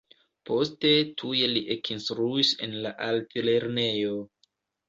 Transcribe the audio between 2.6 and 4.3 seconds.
en la Altlernejo.